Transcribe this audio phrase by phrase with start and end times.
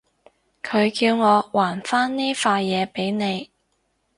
[0.63, 3.51] 佢叫我還返呢塊嘢畀你